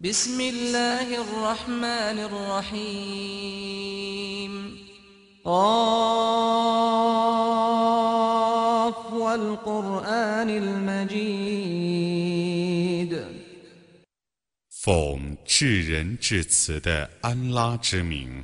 [0.00, 3.72] بسم الله الرحمن الرحيم
[5.44, 5.52] قاف
[9.12, 11.60] والقرآن المجيد
[14.70, 18.42] 奉至仁至慈的安拉之名，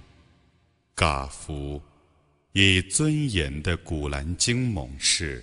[0.94, 1.80] 嘎夫，
[2.52, 5.42] 以尊严的古兰经猛士。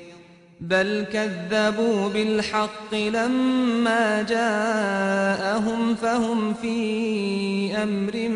[0.60, 8.28] بل كذبوا بالحق لما جاءهم فهم في أمر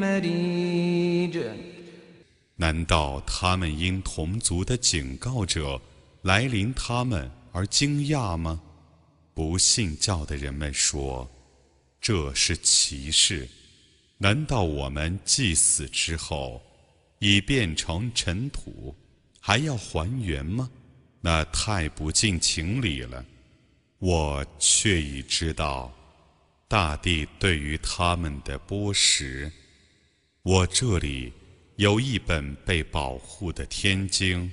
[0.00, 1.38] مريج
[2.56, 5.80] 难道他们因同族的警告者
[6.22, 8.60] 来临他们而惊讶吗？
[9.32, 13.48] 不信教的人们说：“这是奇事。
[14.18, 16.60] 难道我们祭死之后
[17.20, 18.96] 已变成尘土，
[19.40, 20.68] 还要还原吗？
[21.23, 23.25] 那太不近情理了。
[23.99, 25.91] 我却已知道
[26.67, 29.51] 大地对于他们的剥蚀。
[30.43, 31.33] 我这里。”
[31.77, 34.49] 有一本被保护的天经，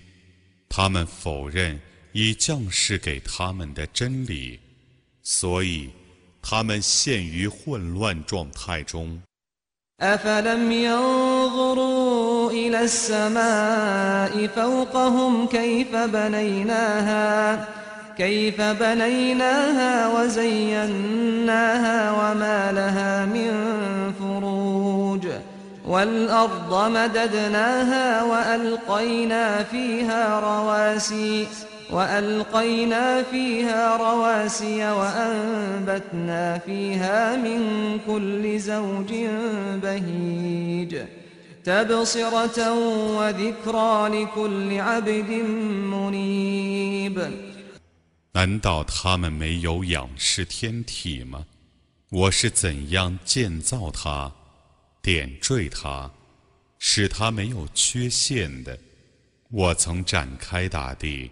[0.71, 1.79] 他们否认
[2.13, 4.59] 已降世给他们的真理，
[5.23, 5.91] 所以
[6.41, 9.23] 他们陷于混乱状态中。
[10.03, 17.65] أفلم ينظروا إلى السماء فوقهم كيف بنيناها
[18.19, 23.53] كيف بنيناها وزيناها وما لها من
[24.19, 25.27] فروج.
[25.89, 31.47] والأرض مددناها وألقينا فيها رواسي.
[31.92, 37.60] وألقينا فيها رواسي وأنبتنا فيها من
[38.08, 39.14] كل زوج
[39.84, 41.06] بهيج
[41.64, 42.74] تبصرة
[43.18, 45.32] وذكرى لكل عبد
[45.94, 47.18] منيب
[48.34, 51.46] 难道他们没有仰视天体吗？
[52.10, 54.32] 我是怎样建造它？
[55.02, 56.12] 点缀它，
[56.78, 58.78] 使它没有缺陷的。
[59.50, 61.32] 我曾展开大地，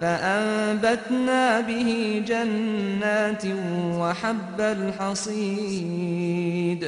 [0.00, 3.44] فأنبتنا به جنات
[4.00, 4.60] وحب
[5.56, 6.82] الحصيد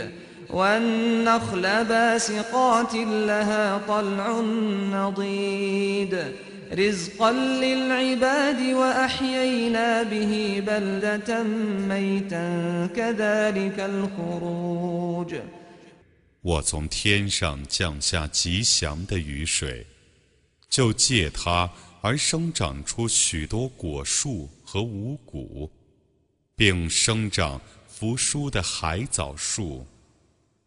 [0.50, 4.40] والنخل باسقات لها طلع
[4.92, 6.24] نضيد
[6.72, 11.42] رزقا للعباد وأحيينا به بلدة
[11.88, 15.34] ميتا كذلك الخروج
[16.42, 19.84] 我从天上降下吉祥的雨水，
[20.70, 21.68] 就借它
[22.03, 25.71] 而生长出许多果树和五谷，
[26.53, 29.87] 并生长扶疏的海藻树。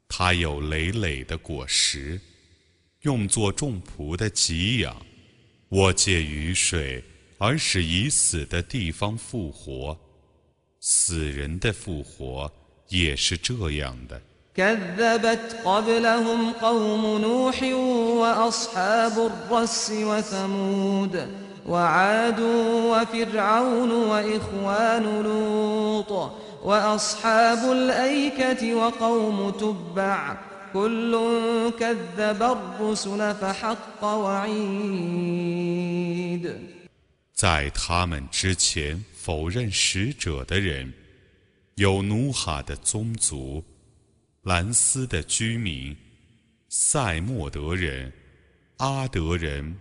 [0.09, 2.19] 它有累累的果实，
[3.03, 4.97] 用作众仆的给养。
[5.69, 7.05] 我借雨水
[7.37, 9.99] 而使已死的地方复活，
[10.81, 12.51] 死人的复活
[12.89, 14.19] 也是这样的。
[14.56, 17.64] كذبت قبلهم قوم نوح
[18.22, 21.28] وأصحاب الرس وثمود
[21.68, 22.40] وعاد
[22.92, 26.32] وفرعون وإخوان لوط
[26.64, 30.38] وأصحاب الأيكة وقوم تبع
[30.74, 31.14] كل
[31.80, 35.52] كذب الرسل فحق وعيد
[37.34, 40.94] 在他们之前否认使者的人，
[41.76, 43.64] 有努哈的宗族、
[44.47, 45.97] 兰斯的居民、
[46.69, 48.13] 塞莫德人、
[48.77, 49.77] 阿德人、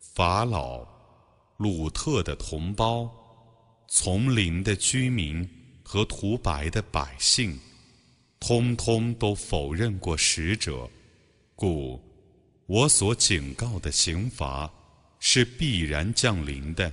[0.00, 0.82] 法老、
[1.58, 3.06] 鲁特的同胞、
[3.88, 5.46] 丛林的居民
[5.82, 7.54] 和涂白的百姓，
[8.40, 10.88] 通通都否认过使者，
[11.54, 12.02] 故
[12.64, 14.72] 我所警告的刑罚。
[15.24, 16.92] 是必然降临的。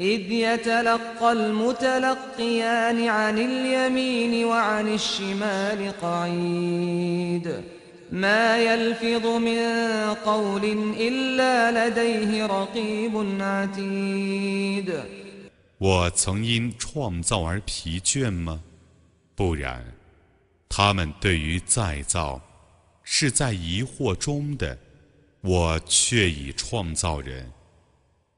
[0.00, 7.62] إذ يتلقى المتلقيان عن اليمين وعن الشمال قعيد
[8.12, 9.58] ما يلفظ من
[10.24, 10.64] قول
[10.98, 14.92] إلا لديه رقيب عتيد
[15.78, 18.62] 我曾因创造而疲倦吗？
[19.34, 19.84] 不然，
[20.68, 22.40] 他们对于再造
[23.02, 24.78] 是在疑惑中的。
[25.42, 27.48] 我却已创造人，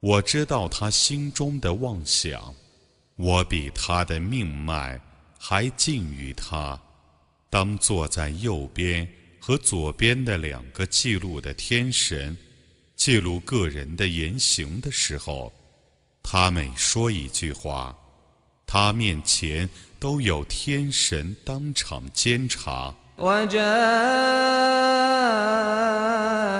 [0.03, 2.53] 我知道他心中的妄想，
[3.15, 4.99] 我比他的命脉
[5.39, 6.77] 还近于他。
[7.49, 9.07] 当坐在右边
[9.39, 12.35] 和左边的两个记录的天神
[12.97, 15.53] 记录个人的言行的时候。
[16.21, 17.97] 他每说一句话，
[18.65, 19.69] 他面前
[20.01, 22.93] 都有天神当场监察。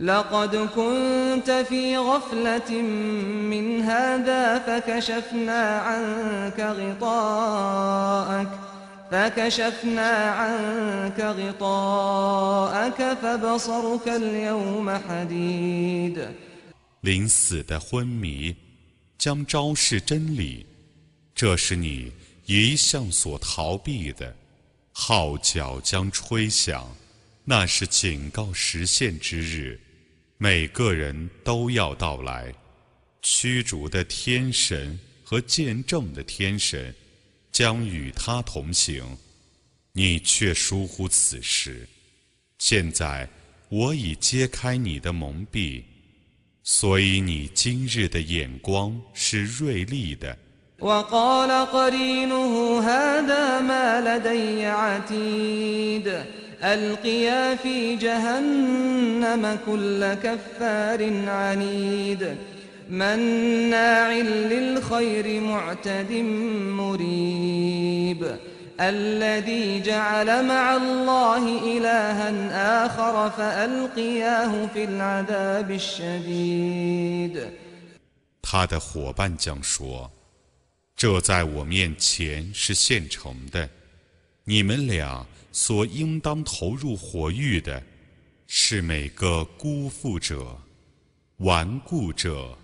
[0.00, 2.70] لقد كنت في غفلة
[3.52, 8.48] من هذا فكشفنا عنك غطاءك
[9.10, 16.28] فكشفنا عنك غطاءك فبصرك اليوم حديد
[17.02, 18.56] 临死的昏迷
[19.18, 20.66] 将昭示真理
[21.34, 22.12] 这是你
[22.46, 24.34] 一向所逃避的，
[24.92, 26.88] 号角将吹响，
[27.44, 29.78] 那是警告实现之日，
[30.37, 32.53] 每个人都要到来。
[33.23, 36.93] 驱逐的天神和见证的天神
[37.51, 39.03] 将与他同行，
[39.91, 41.87] 你却疏忽此事。
[42.59, 43.27] 现在
[43.69, 45.83] 我已揭开你的蒙蔽，
[46.63, 50.37] 所以你今日的眼光是锐利的。
[56.62, 62.36] وقال قرينه هذا ما لدي عتيد القيا في جهنم كل كفار عنيد
[62.88, 66.12] مناع للخير معتد
[66.78, 68.36] مريب
[68.80, 72.30] الذي جعل مع الله إلها
[72.86, 77.50] آخر فألقياه في العذاب الشديد
[78.44, 80.10] 他的伙伴将说
[80.96, 83.68] 这在我面前是现成的，
[84.44, 85.26] 你们俩
[85.56, 87.82] 所应当投入火狱的，
[88.46, 90.56] 是每个辜负者、
[91.38, 92.56] 顽固者、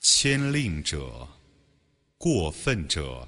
[0.00, 1.26] 牵令者、
[2.18, 3.26] 过分者、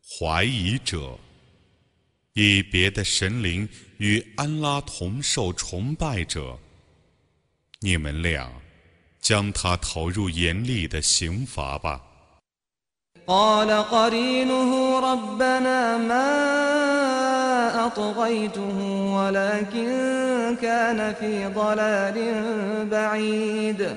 [0.00, 1.18] 怀疑者，
[2.34, 3.68] 以别的神灵
[3.98, 6.58] 与安拉同受崇拜者。
[7.80, 8.50] 你们俩
[9.20, 12.02] 将他投入严厉的刑罚吧。
[13.26, 16.16] قال قرينه ربنا ما
[17.75, 18.77] أطغيته
[19.15, 19.91] ولكن
[20.61, 22.43] كان في ضلال
[22.91, 23.87] بعيد.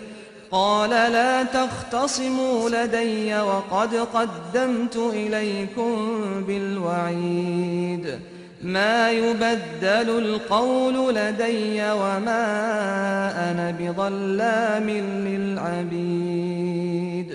[0.51, 8.19] قال لا تختصموا لدي وقد قدمت إليكم بالوعيد.
[8.63, 12.45] ما يبدل القول لدي وما
[13.51, 14.91] أنا بظلام
[15.27, 17.35] للعبيد.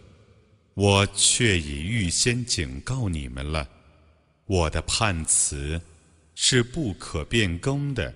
[0.73, 3.67] 我却已预先警告你们了，
[4.45, 5.79] 我的判词
[6.33, 8.13] 是不可变更的，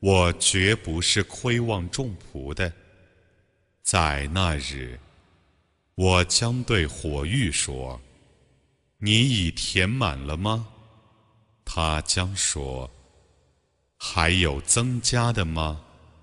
[0.00, 2.72] 我绝不是亏望众仆的。
[3.82, 4.98] 在那日，
[5.94, 8.00] 我将对火狱说
[8.98, 10.68] ：“你已填满了吗？”
[11.64, 12.90] 他将说
[13.96, 15.80] ：“还有增加的吗？”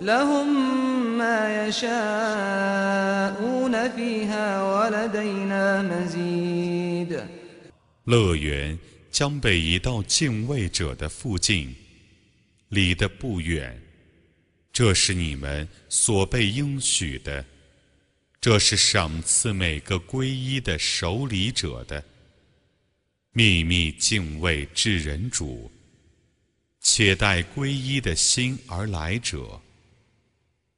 [0.00, 0.46] لهم
[1.18, 2.94] ما يشاءون
[3.90, 7.22] فيها ولدينا مزيد
[8.04, 8.78] 乐园
[9.10, 11.74] 将被移到敬畏者的附近，
[12.68, 13.80] 离得不远。
[14.72, 17.44] 这是你们所被应许的，
[18.40, 22.02] 这是赏赐每个皈依的守礼者的。
[23.32, 25.70] 秘密敬畏至人主，
[26.80, 29.60] 且待皈依的心而来者。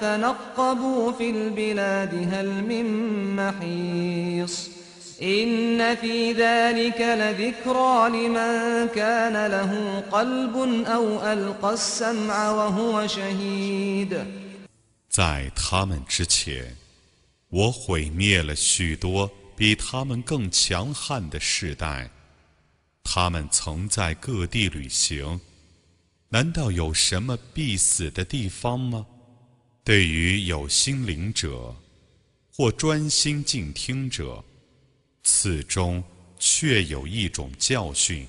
[0.00, 2.86] فنقبوا في البلاد هل من
[3.36, 4.70] محيص
[5.22, 14.26] إن في ذلك لذكرى لمن كان له قلب أو ألقى السمع وهو شهيد
[15.08, 16.76] 在他们之前，
[17.48, 22.10] 我毁灭了许多比他们更强悍的世代。
[23.04, 25.40] 他们曾在各地旅行。
[26.31, 29.03] 难道有什么必死的地方吗？
[29.83, 31.73] 对于有心灵者
[32.55, 34.43] 或专心静听者，
[35.23, 36.03] 此中
[36.37, 38.27] 确有一种教训。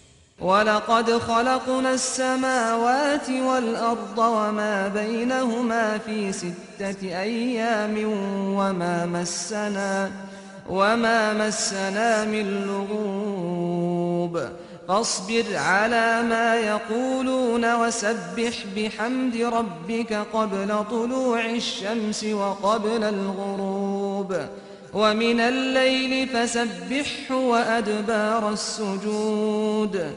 [14.89, 24.49] فاصبر على ما يقولون وسبح بحمد ربك قبل طلوع الشمس وقبل الغروب
[24.93, 30.13] ومن الليل فسبحه وأدبار السجود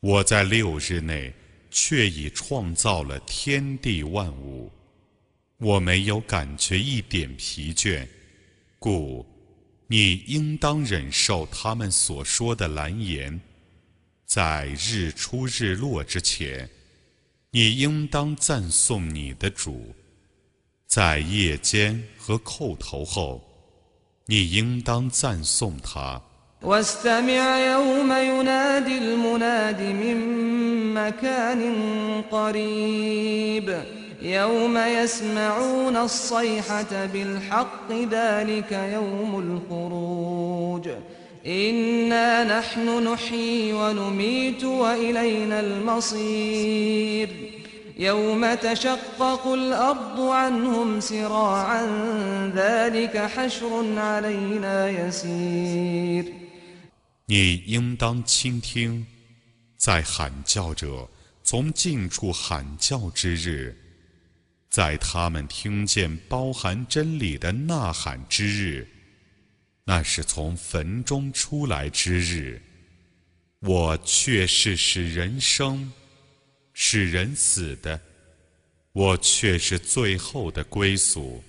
[0.00, 1.32] 我在六日内
[1.70, 4.70] 却已创造了天地万物，
[5.58, 8.06] 我没有感觉一点疲倦，
[8.78, 9.24] 故
[9.86, 13.40] 你应当忍受他们所说的蓝言。
[14.35, 16.69] 在日出日落之前，
[17.51, 19.71] 你应当赞颂你的主；
[20.85, 23.41] 在夜间和叩头后，
[24.25, 26.21] 你应当赞颂他。
[41.46, 47.28] إنا نحن نحيي ونميت وإلينا المصير
[47.98, 51.86] يوم تشقق الأرض عنهم سراعا
[52.54, 56.24] ذلك حشر علينا يسير
[57.26, 59.06] 你应当倾听，
[59.76, 61.08] 在喊叫者
[61.42, 63.76] 从近处喊叫之日，
[64.68, 68.86] 在他们听见包含真理的呐喊之日。
[69.87, 72.59] 那是从坟中出来之日，
[73.59, 75.91] 我却是使人生、
[76.73, 78.01] 使人死的，
[78.93, 81.43] 我却是最后的归宿。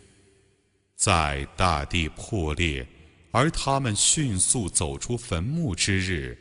[0.96, 2.86] 在大地破裂，
[3.30, 6.36] 而他们迅速走出坟墓之日，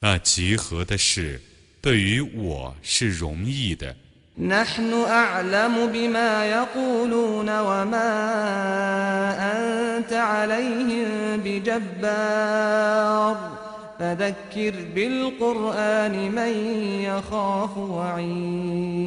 [0.00, 1.40] 那集合的事
[1.80, 3.96] 对于我是容易的。
[10.05, 13.35] نحن أعلم بما يقولون وما أنت عليهم بجبار
[13.99, 16.53] فذكر بالقرآن من
[17.03, 19.01] يخاف وعيد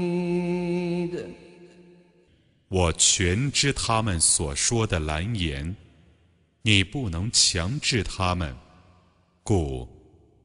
[2.68, 5.76] 我全知他们所说的蓝言，
[6.62, 8.52] 你不能强制他们，
[9.44, 9.88] 故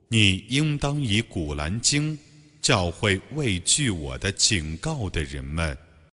[0.09, 2.19] 你应当以古兰经
[2.61, 5.75] 教会畏惧我的警告的人们。